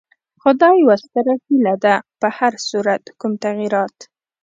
[0.41, 3.97] خو دا یوه ستره هیله ده، په هر صورت کوم تغیرات.